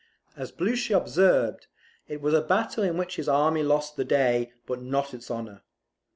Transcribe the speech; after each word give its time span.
As 0.35 0.51
Blucher 0.51 0.97
observed, 0.97 1.67
it 2.07 2.21
was 2.21 2.33
a 2.33 2.41
battle 2.41 2.83
in 2.83 2.97
which 2.97 3.17
his 3.17 3.29
army 3.29 3.61
lost 3.61 3.97
the 3.97 4.03
day 4.03 4.51
but 4.65 4.81
not 4.81 5.13
its 5.13 5.29
honour. 5.29 5.61